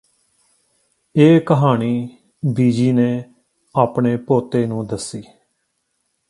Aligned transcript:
ਇਹ 1.15 1.39
ਕਹਾਣੀ 1.41 2.09
ਬੀਜੀ 2.45 2.91
ਨੇ 2.91 3.23
ਆਪਣੇ 3.75 4.17
ਪੋਤੇ 4.17 4.65
ਨੂੰ 4.65 4.85
ਦੱਸੀ 4.87 5.23